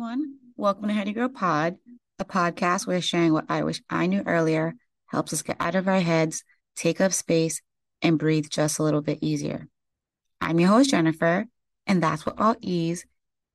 everyone. 0.00 0.36
Welcome 0.56 0.88
to 0.88 0.94
Heady 0.94 1.12
Girl 1.12 1.28
Pod, 1.28 1.76
a 2.18 2.24
podcast 2.24 2.86
where 2.86 3.02
sharing 3.02 3.34
what 3.34 3.44
I 3.50 3.64
wish 3.64 3.82
I 3.90 4.06
knew 4.06 4.22
earlier 4.24 4.72
helps 5.08 5.30
us 5.34 5.42
get 5.42 5.58
out 5.60 5.74
of 5.74 5.88
our 5.88 6.00
heads, 6.00 6.42
take 6.74 7.02
up 7.02 7.12
space, 7.12 7.60
and 8.00 8.18
breathe 8.18 8.46
just 8.48 8.78
a 8.78 8.82
little 8.82 9.02
bit 9.02 9.18
easier. 9.20 9.68
I'm 10.40 10.58
your 10.58 10.70
host, 10.70 10.88
Jennifer, 10.88 11.44
and 11.86 12.02
that's 12.02 12.24
what 12.24 12.40
all 12.40 12.56
ease. 12.62 13.04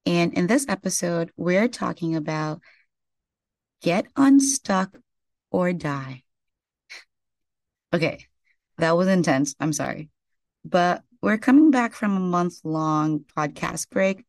And 0.06 0.36
in 0.36 0.46
this 0.46 0.68
episode, 0.70 1.32
we're 1.36 1.68
talking 1.68 2.16
about 2.16 2.62
get 3.82 4.06
unstuck 4.16 4.96
or 5.50 5.74
die. 5.74 6.22
Okay, 7.92 8.24
that 8.78 8.96
was 8.96 9.08
intense. 9.08 9.56
I'm 9.60 9.74
sorry. 9.74 10.12
But 10.64 11.02
we're 11.24 11.40
coming 11.40 11.72
back 11.72 11.94
from 11.94 12.16
a 12.16 12.20
month 12.20 12.60
long 12.64 13.22
podcast 13.36 13.90
break. 13.90 14.26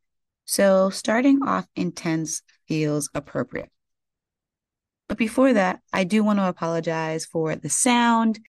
So 0.46 0.90
starting 0.90 1.42
off 1.42 1.66
intense 1.76 2.42
feels 2.66 3.10
appropriate. 3.14 3.70
But 5.08 5.18
before 5.18 5.52
that, 5.52 5.80
I 5.92 6.04
do 6.04 6.24
want 6.24 6.38
to 6.38 6.48
apologize 6.48 7.26
for 7.26 7.54
the 7.54 7.68
sound 7.68 8.40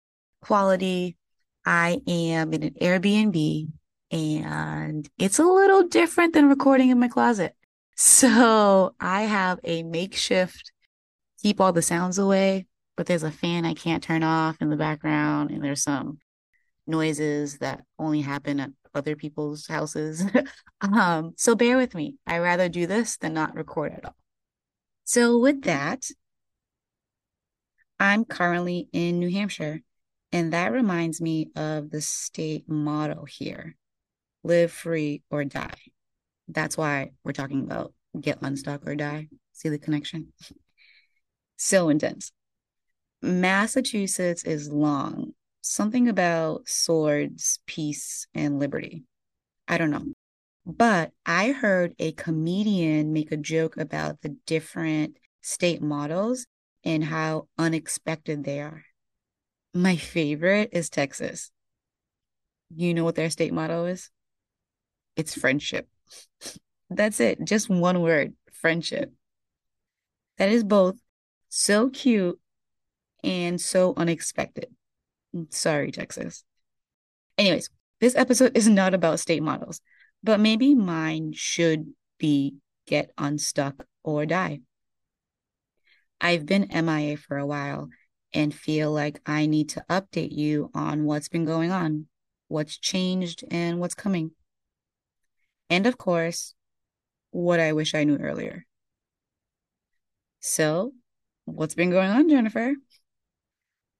quality. 0.40 1.16
I 1.64 2.00
am 2.06 2.52
in 2.52 2.62
an 2.62 2.74
Airbnb 2.80 3.68
and 4.10 5.08
it's 5.18 5.38
a 5.38 5.44
little 5.44 5.82
different 5.82 6.32
than 6.32 6.48
recording 6.48 6.90
in 6.90 7.00
my 7.00 7.08
closet. 7.08 7.54
So 7.96 8.94
I 9.00 9.22
have 9.22 9.58
a 9.64 9.82
makeshift 9.82 10.70
keep 11.42 11.60
all 11.60 11.72
the 11.72 11.82
sounds 11.82 12.18
away, 12.18 12.66
but 12.96 13.06
there's 13.06 13.22
a 13.22 13.30
fan 13.30 13.64
I 13.64 13.74
can't 13.74 14.02
turn 14.02 14.22
off 14.22 14.56
in 14.60 14.68
the 14.70 14.76
background, 14.76 15.50
and 15.50 15.62
there's 15.62 15.82
some 15.82 16.18
noises 16.86 17.58
that 17.58 17.84
only 17.98 18.20
happen 18.20 18.60
at 18.60 18.70
other 18.96 19.14
people's 19.14 19.66
houses. 19.66 20.24
um, 20.80 21.34
so 21.36 21.54
bear 21.54 21.76
with 21.76 21.94
me. 21.94 22.16
I 22.26 22.38
rather 22.38 22.68
do 22.68 22.86
this 22.86 23.16
than 23.16 23.34
not 23.34 23.54
record 23.54 23.92
at 23.92 24.04
all. 24.04 24.16
So 25.04 25.38
with 25.38 25.62
that, 25.62 26.06
I'm 28.00 28.24
currently 28.24 28.88
in 28.92 29.20
New 29.20 29.30
Hampshire, 29.30 29.80
and 30.32 30.52
that 30.52 30.72
reminds 30.72 31.20
me 31.20 31.50
of 31.54 31.90
the 31.90 32.00
state 32.00 32.68
motto 32.68 33.24
here 33.24 33.76
live 34.42 34.72
free 34.72 35.22
or 35.30 35.44
die. 35.44 35.78
That's 36.48 36.76
why 36.76 37.10
we're 37.24 37.32
talking 37.32 37.62
about 37.62 37.92
get 38.20 38.42
unstuck 38.42 38.86
or 38.86 38.96
die. 38.96 39.28
See 39.52 39.68
the 39.68 39.78
connection? 39.78 40.32
so 41.56 41.88
intense. 41.88 42.32
Massachusetts 43.22 44.44
is 44.44 44.70
long. 44.70 45.32
Something 45.68 46.08
about 46.08 46.68
swords, 46.68 47.58
peace, 47.66 48.28
and 48.32 48.60
liberty. 48.60 49.02
I 49.66 49.78
don't 49.78 49.90
know. 49.90 50.04
But 50.64 51.10
I 51.26 51.50
heard 51.50 51.92
a 51.98 52.12
comedian 52.12 53.12
make 53.12 53.32
a 53.32 53.36
joke 53.36 53.76
about 53.76 54.20
the 54.20 54.36
different 54.46 55.16
state 55.42 55.82
models 55.82 56.46
and 56.84 57.02
how 57.02 57.48
unexpected 57.58 58.44
they 58.44 58.60
are. 58.60 58.84
My 59.74 59.96
favorite 59.96 60.70
is 60.70 60.88
Texas. 60.88 61.50
You 62.72 62.94
know 62.94 63.02
what 63.02 63.16
their 63.16 63.28
state 63.28 63.52
motto 63.52 63.86
is? 63.86 64.08
It's 65.16 65.34
friendship. 65.34 65.88
That's 66.90 67.18
it. 67.18 67.44
Just 67.44 67.68
one 67.68 68.02
word 68.02 68.34
friendship. 68.52 69.12
That 70.38 70.48
is 70.48 70.62
both 70.62 70.94
so 71.48 71.90
cute 71.90 72.38
and 73.24 73.60
so 73.60 73.94
unexpected. 73.96 74.68
Mm, 75.36 75.52
sorry, 75.52 75.92
Texas. 75.92 76.44
Anyways, 77.38 77.68
this 78.00 78.16
episode 78.16 78.56
is 78.56 78.68
not 78.68 78.94
about 78.94 79.20
state 79.20 79.42
models, 79.42 79.80
but 80.22 80.40
maybe 80.40 80.74
mine 80.74 81.32
should 81.34 81.92
be 82.18 82.56
get 82.86 83.10
unstuck 83.18 83.86
or 84.02 84.26
die. 84.26 84.60
I've 86.20 86.46
been 86.46 86.70
MIA 86.70 87.16
for 87.16 87.36
a 87.36 87.46
while 87.46 87.90
and 88.32 88.54
feel 88.54 88.90
like 88.90 89.20
I 89.26 89.46
need 89.46 89.68
to 89.70 89.84
update 89.90 90.32
you 90.32 90.70
on 90.74 91.04
what's 91.04 91.28
been 91.28 91.44
going 91.44 91.70
on, 91.70 92.06
what's 92.48 92.78
changed, 92.78 93.44
and 93.50 93.80
what's 93.80 93.94
coming. 93.94 94.32
And 95.68 95.86
of 95.86 95.98
course, 95.98 96.54
what 97.30 97.60
I 97.60 97.72
wish 97.72 97.94
I 97.94 98.04
knew 98.04 98.16
earlier. 98.16 98.64
So, 100.40 100.92
what's 101.44 101.74
been 101.74 101.90
going 101.90 102.10
on, 102.10 102.28
Jennifer? 102.28 102.74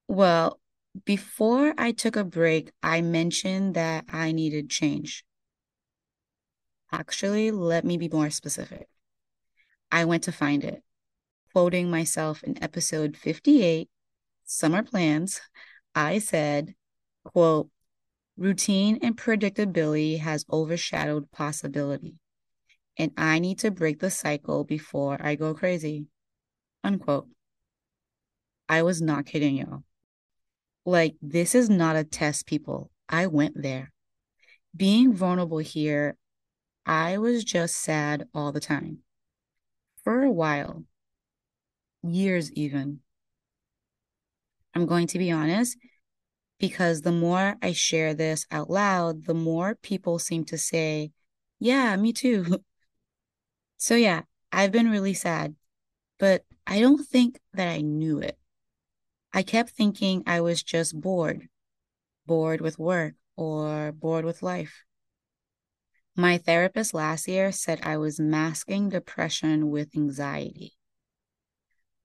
Well, 0.08 0.60
before 1.04 1.74
I 1.76 1.92
took 1.92 2.16
a 2.16 2.24
break, 2.24 2.70
I 2.82 3.00
mentioned 3.00 3.74
that 3.74 4.04
I 4.12 4.32
needed 4.32 4.70
change. 4.70 5.24
Actually, 6.92 7.50
let 7.50 7.84
me 7.84 7.96
be 7.96 8.08
more 8.08 8.30
specific. 8.30 8.88
I 9.90 10.04
went 10.04 10.22
to 10.24 10.32
find 10.32 10.64
it, 10.64 10.82
quoting 11.52 11.90
myself 11.90 12.42
in 12.42 12.62
episode 12.62 13.16
58, 13.16 13.88
Summer 14.44 14.82
Plans. 14.82 15.40
I 15.94 16.18
said, 16.18 16.74
quote, 17.24 17.68
routine 18.36 18.98
and 19.02 19.16
predictability 19.16 20.20
has 20.20 20.44
overshadowed 20.50 21.30
possibility, 21.30 22.14
and 22.96 23.12
I 23.16 23.38
need 23.38 23.58
to 23.60 23.70
break 23.70 23.98
the 23.98 24.10
cycle 24.10 24.64
before 24.64 25.16
I 25.20 25.34
go 25.34 25.54
crazy, 25.54 26.06
unquote. 26.84 27.28
I 28.68 28.82
was 28.82 29.00
not 29.00 29.26
kidding 29.26 29.56
y'all. 29.56 29.84
Like, 30.86 31.16
this 31.20 31.56
is 31.56 31.68
not 31.68 31.96
a 31.96 32.04
test, 32.04 32.46
people. 32.46 32.92
I 33.08 33.26
went 33.26 33.60
there. 33.60 33.92
Being 34.74 35.12
vulnerable 35.12 35.58
here, 35.58 36.16
I 36.86 37.18
was 37.18 37.42
just 37.42 37.76
sad 37.76 38.28
all 38.32 38.52
the 38.52 38.60
time. 38.60 38.98
For 40.04 40.22
a 40.22 40.30
while, 40.30 40.84
years 42.04 42.52
even. 42.52 43.00
I'm 44.74 44.86
going 44.86 45.08
to 45.08 45.18
be 45.18 45.32
honest, 45.32 45.76
because 46.60 47.00
the 47.00 47.10
more 47.10 47.56
I 47.60 47.72
share 47.72 48.14
this 48.14 48.46
out 48.52 48.70
loud, 48.70 49.24
the 49.24 49.34
more 49.34 49.74
people 49.74 50.20
seem 50.20 50.44
to 50.44 50.58
say, 50.58 51.10
Yeah, 51.58 51.96
me 51.96 52.12
too. 52.12 52.62
so, 53.76 53.96
yeah, 53.96 54.22
I've 54.52 54.70
been 54.70 54.88
really 54.88 55.14
sad, 55.14 55.56
but 56.20 56.44
I 56.64 56.78
don't 56.78 57.04
think 57.04 57.40
that 57.54 57.68
I 57.68 57.80
knew 57.80 58.20
it. 58.20 58.38
I 59.36 59.42
kept 59.42 59.68
thinking 59.68 60.22
I 60.26 60.40
was 60.40 60.62
just 60.62 60.98
bored, 60.98 61.50
bored 62.24 62.62
with 62.62 62.78
work 62.78 63.16
or 63.36 63.92
bored 63.92 64.24
with 64.24 64.42
life. 64.42 64.82
My 66.16 66.38
therapist 66.38 66.94
last 66.94 67.28
year 67.28 67.52
said 67.52 67.80
I 67.82 67.98
was 67.98 68.18
masking 68.18 68.88
depression 68.88 69.68
with 69.68 69.94
anxiety. 69.94 70.78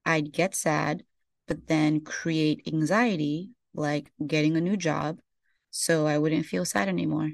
I'd 0.06 0.34
get 0.34 0.54
sad, 0.56 1.06
but 1.48 1.68
then 1.68 2.02
create 2.02 2.68
anxiety, 2.68 3.52
like 3.74 4.12
getting 4.28 4.58
a 4.58 4.62
new 4.62 4.76
job, 4.76 5.22
so 5.70 6.08
I 6.08 6.18
wouldn't 6.18 6.48
feel 6.48 6.66
sad 6.66 6.90
anymore. 6.90 7.32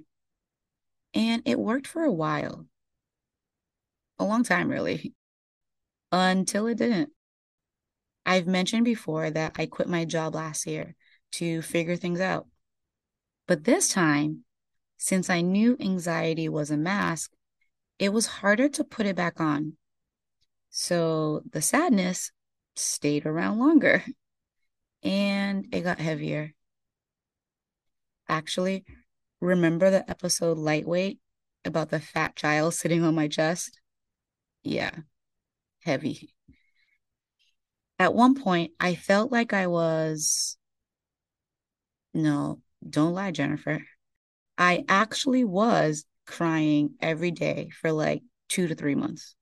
And 1.16 1.42
it 1.44 1.58
worked 1.58 1.88
for 1.88 2.04
a 2.04 2.14
while. 2.14 2.68
A 4.20 4.26
long 4.26 4.44
time, 4.44 4.70
really, 4.70 5.16
until 6.12 6.68
it 6.68 6.78
didn't. 6.78 7.17
I've 8.28 8.46
mentioned 8.46 8.84
before 8.84 9.32
that 9.32 9.54
I 9.58 9.68
quit 9.68 9.88
my 9.88 10.04
job 10.04 10.36
last 10.36 10.68
year 10.68 10.96
to 11.34 11.62
figure 11.62 11.96
things 11.96 12.20
out. 12.20 12.46
But 13.48 13.64
this 13.64 13.88
time, 13.88 14.44
since 14.98 15.30
I 15.30 15.40
knew 15.40 15.78
anxiety 15.80 16.50
was 16.50 16.70
a 16.70 16.76
mask, 16.76 17.32
it 17.98 18.12
was 18.12 18.28
harder 18.28 18.68
to 18.68 18.84
put 18.84 19.06
it 19.06 19.16
back 19.16 19.40
on. 19.40 19.78
So 20.70 21.42
the 21.50 21.62
sadness 21.62 22.34
stayed 22.76 23.26
around 23.26 23.60
longer 23.60 24.04
and 25.04 25.66
it 25.72 25.82
got 25.82 26.00
heavier. 26.00 26.54
Actually, 28.28 28.84
remember 29.40 29.90
the 29.90 30.08
episode 30.10 30.58
Lightweight 30.58 31.20
about 31.64 31.92
the 31.92 32.02
fat 32.02 32.36
child 32.36 32.74
sitting 32.74 33.06
on 33.06 33.16
my 33.16 33.30
chest? 33.30 33.80
Yeah, 34.64 34.92
heavy 35.84 36.34
at 38.00 38.14
one 38.14 38.36
point 38.36 38.72
I 38.80 38.96
felt 38.96 39.32
like 39.32 39.54
I 39.54 39.68
was 39.68 40.58
no, 42.14 42.62
don't 42.88 43.14
lie, 43.14 43.32
Jennifer. 43.32 43.84
I 44.58 44.86
actually 44.90 45.44
was 45.44 46.06
crying 46.26 46.96
every 47.00 47.32
day 47.32 47.70
for 47.80 47.92
like 47.92 48.24
two 48.50 48.68
to 48.68 48.76
three 48.76 48.96
months. 48.96 49.36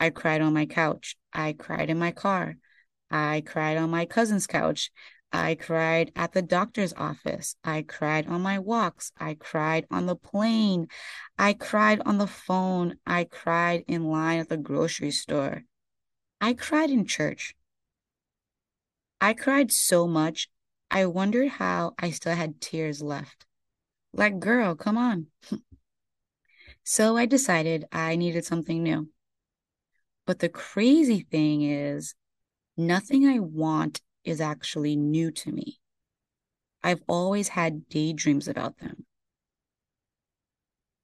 I 0.00 0.10
cried 0.10 0.40
on 0.40 0.52
my 0.52 0.66
couch. 0.66 1.16
I 1.32 1.52
cried 1.52 1.88
in 1.88 1.98
my 1.98 2.10
car. 2.10 2.56
I 3.10 3.42
cried 3.46 3.76
on 3.76 3.90
my 3.90 4.06
cousin's 4.06 4.48
couch. 4.48 4.90
I 5.32 5.54
cried 5.54 6.10
at 6.16 6.32
the 6.32 6.42
doctor's 6.42 6.92
office. 6.94 7.54
I 7.62 7.82
cried 7.82 8.26
on 8.26 8.42
my 8.42 8.58
walks. 8.58 9.12
I 9.18 9.34
cried 9.34 9.86
on 9.90 10.06
the 10.06 10.16
plane. 10.16 10.88
I 11.38 11.52
cried 11.52 12.00
on 12.04 12.18
the 12.18 12.26
phone. 12.26 12.96
I 13.06 13.24
cried 13.24 13.84
in 13.86 14.04
line 14.04 14.40
at 14.40 14.48
the 14.48 14.56
grocery 14.56 15.12
store. 15.12 15.62
I 16.42 16.54
cried 16.54 16.90
in 16.90 17.06
church. 17.06 17.54
I 19.20 19.32
cried 19.32 19.70
so 19.70 20.08
much, 20.08 20.50
I 20.90 21.06
wondered 21.06 21.48
how 21.48 21.94
I 21.96 22.10
still 22.10 22.34
had 22.34 22.60
tears 22.60 23.00
left. 23.00 23.46
Like, 24.12 24.40
girl, 24.40 24.74
come 24.74 24.98
on. 24.98 25.28
so 26.82 27.16
I 27.16 27.26
decided 27.26 27.86
I 27.92 28.16
needed 28.16 28.44
something 28.44 28.82
new. 28.82 29.08
But 30.26 30.40
the 30.40 30.48
crazy 30.48 31.20
thing 31.30 31.62
is, 31.62 32.16
nothing 32.76 33.24
I 33.24 33.38
want 33.38 34.00
is 34.24 34.40
actually 34.40 34.96
new 34.96 35.30
to 35.30 35.52
me. 35.52 35.78
I've 36.82 37.02
always 37.06 37.50
had 37.50 37.88
daydreams 37.88 38.48
about 38.48 38.78
them. 38.78 39.06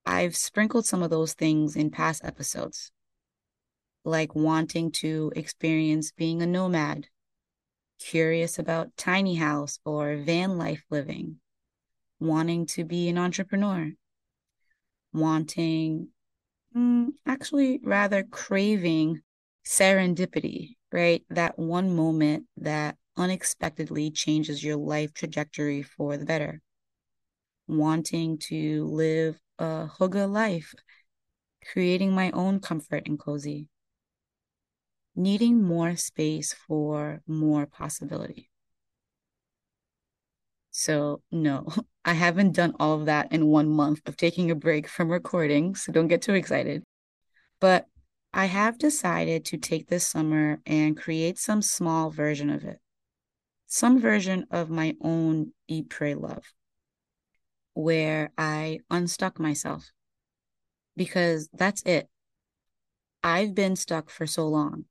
I've 0.04 0.34
sprinkled 0.34 0.84
some 0.86 1.04
of 1.04 1.10
those 1.10 1.34
things 1.34 1.76
in 1.76 1.92
past 1.92 2.24
episodes, 2.24 2.90
like 4.08 4.34
wanting 4.34 4.90
to 4.90 5.30
experience 5.36 6.12
being 6.12 6.42
a 6.42 6.46
nomad, 6.46 7.06
curious 7.98 8.58
about 8.58 8.96
tiny 8.96 9.34
house 9.34 9.78
or 9.84 10.16
van 10.16 10.56
life 10.56 10.82
living, 10.90 11.36
wanting 12.18 12.66
to 12.66 12.84
be 12.84 13.08
an 13.08 13.18
entrepreneur, 13.18 13.92
wanting, 15.12 16.08
mm, 16.74 17.08
actually, 17.26 17.80
rather 17.82 18.22
craving 18.22 19.20
serendipity, 19.64 20.76
right? 20.90 21.22
That 21.28 21.58
one 21.58 21.94
moment 21.94 22.46
that 22.56 22.96
unexpectedly 23.16 24.10
changes 24.10 24.64
your 24.64 24.76
life 24.76 25.12
trajectory 25.12 25.82
for 25.82 26.16
the 26.16 26.24
better. 26.24 26.62
Wanting 27.66 28.38
to 28.48 28.86
live 28.86 29.38
a 29.58 29.88
hygge 29.98 30.30
life, 30.30 30.74
creating 31.70 32.12
my 32.12 32.30
own 32.30 32.60
comfort 32.60 33.06
and 33.06 33.18
cozy. 33.18 33.68
Needing 35.18 35.60
more 35.60 35.96
space 35.96 36.52
for 36.52 37.22
more 37.26 37.66
possibility. 37.66 38.50
So, 40.70 41.22
no, 41.32 41.66
I 42.04 42.12
haven't 42.12 42.52
done 42.54 42.74
all 42.78 43.00
of 43.00 43.06
that 43.06 43.32
in 43.32 43.48
one 43.48 43.68
month 43.68 44.00
of 44.06 44.16
taking 44.16 44.52
a 44.52 44.54
break 44.54 44.86
from 44.86 45.10
recording, 45.10 45.74
so 45.74 45.90
don't 45.90 46.06
get 46.06 46.22
too 46.22 46.34
excited. 46.34 46.84
But 47.58 47.86
I 48.32 48.44
have 48.44 48.78
decided 48.78 49.44
to 49.46 49.56
take 49.56 49.88
this 49.88 50.06
summer 50.06 50.60
and 50.64 50.96
create 50.96 51.36
some 51.36 51.62
small 51.62 52.10
version 52.10 52.48
of 52.48 52.62
it, 52.62 52.78
some 53.66 54.00
version 54.00 54.46
of 54.52 54.70
my 54.70 54.94
own 55.02 55.52
Eat, 55.66 55.90
Pray, 55.90 56.14
Love, 56.14 56.44
where 57.74 58.30
I 58.38 58.78
unstuck 58.88 59.40
myself 59.40 59.90
because 60.94 61.48
that's 61.52 61.82
it. 61.82 62.08
I've 63.22 63.54
been 63.54 63.74
stuck 63.74 64.10
for 64.10 64.26
so 64.26 64.46
long, 64.46 64.84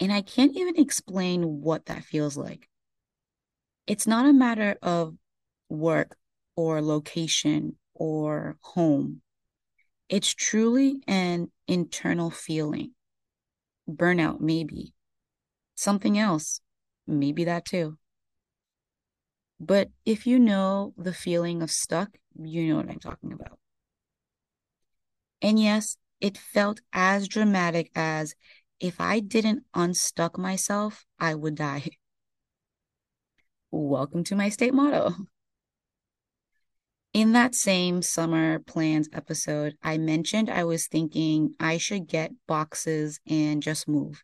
and 0.00 0.12
I 0.12 0.22
can't 0.22 0.56
even 0.56 0.76
explain 0.76 1.60
what 1.60 1.86
that 1.86 2.04
feels 2.04 2.36
like. 2.36 2.68
It's 3.86 4.06
not 4.06 4.26
a 4.26 4.32
matter 4.32 4.78
of 4.82 5.16
work 5.68 6.16
or 6.56 6.80
location 6.80 7.76
or 7.94 8.56
home. 8.62 9.20
It's 10.08 10.34
truly 10.34 11.02
an 11.06 11.50
internal 11.68 12.30
feeling. 12.30 12.92
Burnout, 13.88 14.40
maybe. 14.40 14.94
Something 15.74 16.18
else, 16.18 16.60
maybe 17.06 17.44
that 17.44 17.64
too. 17.64 17.98
But 19.60 19.90
if 20.06 20.26
you 20.26 20.38
know 20.38 20.94
the 20.96 21.12
feeling 21.12 21.62
of 21.62 21.70
stuck, 21.70 22.16
you 22.38 22.68
know 22.68 22.76
what 22.76 22.88
I'm 22.88 22.98
talking 22.98 23.32
about. 23.32 23.58
And 25.42 25.58
yes, 25.58 25.96
it 26.20 26.38
felt 26.38 26.80
as 26.92 27.28
dramatic 27.28 27.90
as 27.94 28.34
if 28.80 29.00
I 29.00 29.20
didn't 29.20 29.64
unstuck 29.74 30.38
myself, 30.38 31.04
I 31.18 31.34
would 31.34 31.54
die. 31.54 31.90
Welcome 33.70 34.24
to 34.24 34.34
my 34.34 34.48
state 34.48 34.74
motto. 34.74 35.14
In 37.12 37.32
that 37.32 37.54
same 37.54 38.02
summer 38.02 38.58
plans 38.60 39.08
episode, 39.12 39.76
I 39.82 39.98
mentioned 39.98 40.48
I 40.48 40.64
was 40.64 40.86
thinking 40.86 41.54
I 41.60 41.76
should 41.76 42.06
get 42.08 42.32
boxes 42.46 43.20
and 43.28 43.62
just 43.62 43.86
move. 43.86 44.22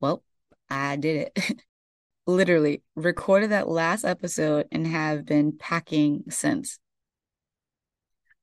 Well, 0.00 0.22
I 0.70 0.96
did 0.96 1.32
it. 1.36 1.62
Literally 2.26 2.82
recorded 2.94 3.50
that 3.50 3.68
last 3.68 4.04
episode 4.04 4.68
and 4.70 4.86
have 4.86 5.26
been 5.26 5.56
packing 5.58 6.24
since. 6.28 6.78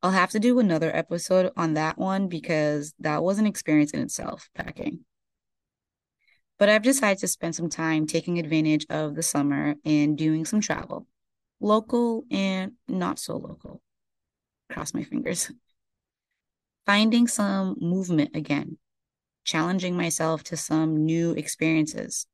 I'll 0.02 0.12
have 0.12 0.32
to 0.32 0.40
do 0.40 0.60
another 0.60 0.96
episode 0.96 1.52
on 1.58 1.74
that 1.74 1.98
one 1.98 2.28
because 2.28 2.94
that 3.00 3.22
was 3.22 3.38
an 3.38 3.46
experience 3.46 3.92
in 3.92 4.02
itself, 4.02 4.50
packing. 4.56 5.00
But 6.58 6.70
I've 6.70 6.84
decided 6.84 7.20
to 7.20 7.28
spend 7.28 7.56
some 7.56 7.70
time 7.70 8.08
taking 8.08 8.40
advantage 8.40 8.86
of 8.90 9.16
the 9.16 9.24
summer 9.24 9.76
and 9.84 10.18
doing 10.18 10.46
some 10.46 10.62
travel 10.62 11.08
local 11.62 12.24
and 12.32 12.74
not 12.88 13.20
so 13.20 13.36
local. 13.36 13.82
Cross 14.72 14.94
my 14.94 15.04
fingers. 15.04 15.52
Finding 16.86 17.28
some 17.28 17.76
movement 17.80 18.36
again, 18.36 18.78
challenging 19.44 19.96
myself 19.96 20.44
to 20.46 20.58
some 20.58 21.06
new 21.06 21.32
experiences, 21.32 22.26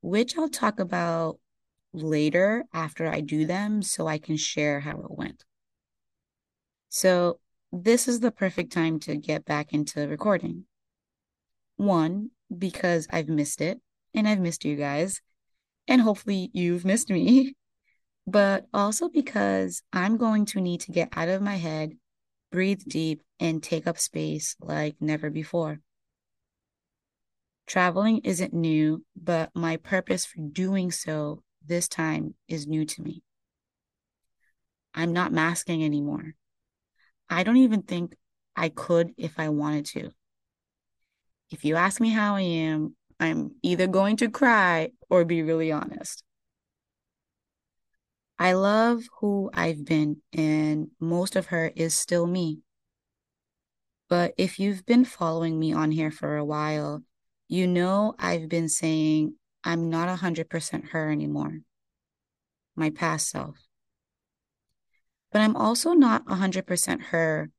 which 0.00 0.36
I'll 0.36 0.48
talk 0.48 0.80
about 0.80 1.38
later 1.92 2.64
after 2.72 3.06
I 3.06 3.20
do 3.20 3.44
them 3.46 3.82
so 3.82 4.06
I 4.06 4.18
can 4.18 4.36
share 4.36 4.80
how 4.80 4.98
it 5.00 5.10
went. 5.10 5.44
So, 6.96 7.40
this 7.72 8.06
is 8.06 8.20
the 8.20 8.30
perfect 8.30 8.70
time 8.72 9.00
to 9.00 9.16
get 9.16 9.44
back 9.44 9.72
into 9.72 10.06
recording. 10.06 10.66
One, 11.74 12.30
because 12.56 13.08
I've 13.10 13.28
missed 13.28 13.60
it 13.60 13.80
and 14.14 14.28
I've 14.28 14.38
missed 14.38 14.64
you 14.64 14.76
guys, 14.76 15.20
and 15.88 16.00
hopefully 16.00 16.50
you've 16.52 16.84
missed 16.84 17.10
me. 17.10 17.56
but 18.28 18.66
also 18.72 19.08
because 19.08 19.82
I'm 19.92 20.18
going 20.18 20.46
to 20.46 20.60
need 20.60 20.82
to 20.82 20.92
get 20.92 21.08
out 21.16 21.28
of 21.28 21.42
my 21.42 21.56
head, 21.56 21.94
breathe 22.52 22.82
deep, 22.86 23.22
and 23.40 23.60
take 23.60 23.88
up 23.88 23.98
space 23.98 24.54
like 24.60 24.94
never 25.00 25.30
before. 25.30 25.80
Traveling 27.66 28.18
isn't 28.18 28.54
new, 28.54 29.04
but 29.20 29.50
my 29.52 29.78
purpose 29.78 30.26
for 30.26 30.42
doing 30.42 30.92
so 30.92 31.42
this 31.66 31.88
time 31.88 32.36
is 32.46 32.68
new 32.68 32.84
to 32.84 33.02
me. 33.02 33.24
I'm 34.94 35.12
not 35.12 35.32
masking 35.32 35.84
anymore. 35.84 36.36
I 37.28 37.42
don't 37.42 37.58
even 37.58 37.82
think 37.82 38.14
I 38.56 38.68
could 38.68 39.14
if 39.16 39.38
I 39.38 39.48
wanted 39.48 39.86
to. 39.86 40.10
If 41.50 41.64
you 41.64 41.76
ask 41.76 42.00
me 42.00 42.10
how 42.10 42.36
I 42.36 42.42
am, 42.42 42.96
I'm 43.20 43.52
either 43.62 43.86
going 43.86 44.16
to 44.18 44.30
cry 44.30 44.90
or 45.08 45.24
be 45.24 45.42
really 45.42 45.70
honest. 45.72 46.22
I 48.38 48.52
love 48.52 49.02
who 49.20 49.50
I've 49.54 49.84
been, 49.84 50.20
and 50.32 50.88
most 50.98 51.36
of 51.36 51.46
her 51.46 51.70
is 51.76 51.94
still 51.94 52.26
me. 52.26 52.60
But 54.08 54.34
if 54.36 54.58
you've 54.58 54.84
been 54.84 55.04
following 55.04 55.58
me 55.58 55.72
on 55.72 55.92
here 55.92 56.10
for 56.10 56.36
a 56.36 56.44
while, 56.44 57.02
you 57.48 57.66
know 57.66 58.14
I've 58.18 58.48
been 58.48 58.68
saying 58.68 59.34
I'm 59.62 59.88
not 59.88 60.08
100% 60.18 60.88
her 60.90 61.10
anymore, 61.10 61.60
my 62.76 62.90
past 62.90 63.30
self. 63.30 63.56
But 65.34 65.42
I'm 65.42 65.56
also 65.56 65.92
not 65.92 66.24
100% 66.26 67.02
her, 67.10 67.50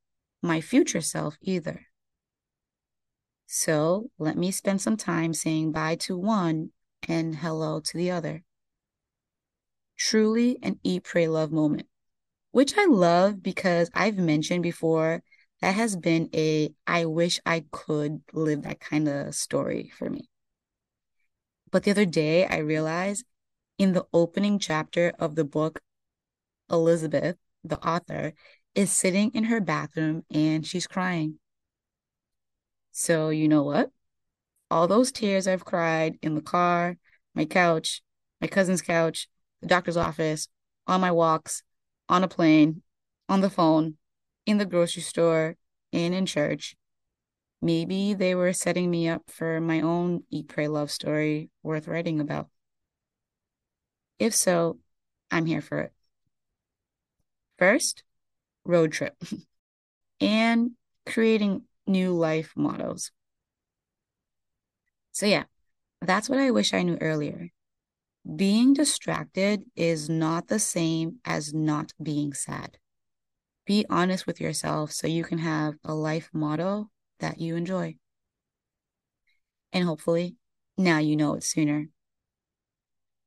my 0.42 0.62
future 0.62 1.02
self 1.02 1.38
either. 1.42 1.86
So 3.46 4.10
let 4.18 4.38
me 4.38 4.50
spend 4.50 4.82
some 4.82 4.98
time 4.98 5.36
saying 5.36 5.74
bye 5.74 5.96
to 6.08 6.18
one 6.18 6.72
and 7.08 7.36
hello 7.36 7.80
to 7.82 7.98
the 7.98 8.10
other 8.10 8.44
truly 9.98 10.58
an 10.62 10.80
eat, 10.84 11.04
pray, 11.04 11.28
love 11.28 11.52
moment, 11.52 11.88
which 12.52 12.78
I 12.78 12.86
love 12.86 13.42
because 13.42 13.90
I've 13.94 14.18
mentioned 14.18 14.64
before 14.64 15.24
that 15.62 15.76
has 15.76 15.96
been 15.96 16.30
a 16.34 16.74
I 16.86 17.06
wish 17.06 17.40
I 17.46 17.66
could 17.72 18.22
live 18.34 18.64
that 18.64 18.80
kind 18.80 19.08
of 19.08 19.36
story 19.36 19.92
for 19.98 20.10
me. 20.10 20.30
But 21.72 21.84
the 21.84 21.92
other 21.92 22.06
day, 22.06 22.46
I 22.46 22.58
realized 22.58 23.26
in 23.78 23.94
the 23.94 24.06
opening 24.14 24.60
chapter 24.60 25.14
of 25.20 25.36
the 25.36 25.44
book, 25.44 25.82
Elizabeth, 26.70 27.38
the 27.70 27.80
author, 27.86 28.34
is 28.74 28.92
sitting 28.92 29.32
in 29.32 29.46
her 29.46 29.62
bathroom 29.62 30.24
and 30.32 30.66
she's 30.66 30.88
crying. 30.88 31.40
So, 32.92 33.30
you 33.30 33.48
know 33.48 33.64
what? 33.64 33.90
All 34.70 34.88
those 34.88 35.12
tears 35.12 35.48
I've 35.48 35.66
cried 35.66 36.18
in 36.22 36.36
the 36.36 36.42
car, 36.42 36.98
my 37.34 37.46
couch, 37.46 38.02
my 38.42 38.48
cousin's 38.48 38.82
couch, 38.82 39.28
the 39.62 39.68
doctor's 39.68 39.98
office, 39.98 40.48
on 40.88 41.02
my 41.02 41.12
walks, 41.12 41.64
on 42.10 42.24
a 42.24 42.28
plane, 42.28 42.82
on 43.28 43.42
the 43.42 43.50
phone, 43.50 43.98
in 44.46 44.58
the 44.58 44.66
grocery 44.66 45.02
store, 45.02 45.56
and 45.92 46.14
in 46.14 46.26
church. 46.26 46.76
Maybe 47.62 48.14
they 48.14 48.36
were 48.36 48.54
setting 48.54 48.92
me 48.92 49.08
up 49.08 49.24
for 49.30 49.60
my 49.60 49.82
own 49.82 50.24
Eat, 50.30 50.50
Pray, 50.50 50.68
Love 50.68 50.92
story 50.92 51.50
worth 51.64 51.88
writing 51.88 52.20
about. 52.20 52.50
If 54.20 54.36
so, 54.36 54.80
I'm 55.32 55.46
here 55.46 55.62
for 55.62 55.80
it. 55.80 55.95
First, 57.58 58.04
road 58.64 58.92
trip 58.92 59.16
and 60.22 60.72
creating 61.06 61.64
new 61.88 62.14
life 62.14 62.54
models. 62.56 63.12
So, 65.12 65.26
yeah, 65.26 65.46
that's 66.02 66.30
what 66.30 66.40
I 66.40 66.52
wish 66.52 66.74
I 66.74 66.84
knew 66.84 66.98
earlier 67.00 67.52
being 68.36 68.74
distracted 68.74 69.64
is 69.76 70.10
not 70.10 70.48
the 70.48 70.60
same 70.60 71.20
as 71.26 71.54
not 71.54 71.94
being 72.02 72.34
sad. 72.34 72.78
Be 73.66 73.86
honest 73.90 74.26
with 74.26 74.42
yourself 74.42 74.92
so 74.92 75.08
you 75.08 75.24
can 75.24 75.40
have 75.40 75.76
a 75.84 75.94
life 75.94 76.30
motto 76.34 76.90
that 77.20 77.40
you 77.40 77.56
enjoy. 77.56 77.98
And 79.74 79.84
hopefully, 79.84 80.38
now 80.78 81.00
you 81.00 81.16
know 81.16 81.36
it 81.36 81.44
sooner. 81.44 81.90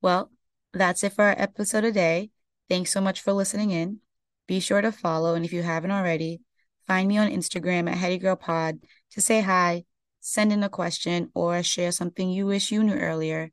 Well, 0.01 0.31
that's 0.73 1.05
it 1.05 1.13
for 1.13 1.25
our 1.25 1.35
episode 1.39 1.83
today. 1.83 2.31
Thanks 2.69 2.93
so 2.93 3.01
much 3.01 3.21
for 3.21 3.33
listening 3.33 3.71
in. 3.71 4.01
Be 4.49 4.59
sure 4.59 4.81
to 4.81 4.91
follow, 4.91 5.35
and 5.35 5.45
if 5.45 5.53
you 5.53 5.63
haven't 5.63 5.93
already, 5.93 6.41
find 6.87 7.07
me 7.07 7.19
on 7.19 7.31
Instagram 7.31 7.89
at 7.89 7.99
HeadyGirlPod 7.99 8.81
to 9.13 9.21
say 9.21 9.43
hi, 9.43 9.85
send 10.21 10.53
in 10.53 10.65
a 10.65 10.69
question, 10.69 11.31
or 11.35 11.63
share 11.63 11.93
something 11.93 12.31
you 12.31 12.47
wish 12.47 12.73
you 12.73 12.83
knew 12.83 12.95
earlier. 12.95 13.51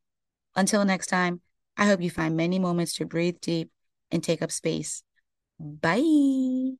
Until 0.56 0.86
next 0.86 1.08
time, 1.08 1.42
I 1.78 1.86
hope 1.86 2.02
you 2.02 2.10
find 2.10 2.38
many 2.38 2.60
moments 2.60 2.96
to 2.96 3.06
breathe 3.06 3.42
deep 3.42 3.70
and 4.10 4.24
take 4.24 4.42
up 4.42 4.52
space. 4.52 5.04
Bye. 5.60 6.78